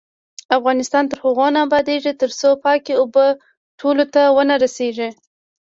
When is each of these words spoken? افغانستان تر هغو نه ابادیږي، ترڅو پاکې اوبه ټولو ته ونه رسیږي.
افغانستان 0.57 1.03
تر 1.11 1.17
هغو 1.25 1.47
نه 1.55 1.59
ابادیږي، 1.67 2.11
ترڅو 2.21 2.49
پاکې 2.65 2.93
اوبه 3.01 3.25
ټولو 3.79 4.03
ته 4.13 4.21
ونه 4.35 4.55
رسیږي. 4.63 5.09